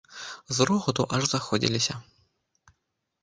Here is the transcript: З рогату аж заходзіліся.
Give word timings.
З 0.59 0.65
рогату 0.69 1.05
аж 1.17 1.27
заходзіліся. 1.33 1.93